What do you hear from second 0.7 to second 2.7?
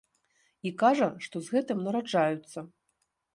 кажа, што з гэтым нараджаюцца.